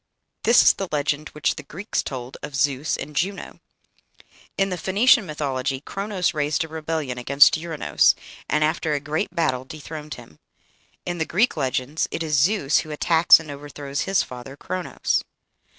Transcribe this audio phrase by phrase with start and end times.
[0.45, 3.59] This is the legend which the Greeks told of Zeus and Juno.
[4.57, 8.15] In the Phoenician mythology Chronos raised a rebellion against Ouranos,
[8.49, 10.39] and, after a great battle, dethroned him.
[11.05, 15.21] In the Greek legends it is Zeus who attacks and overthrows his father, Chronos.